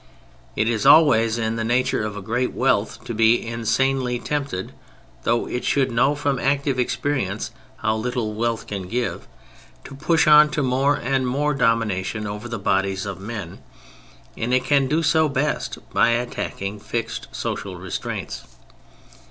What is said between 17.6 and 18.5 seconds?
restraints.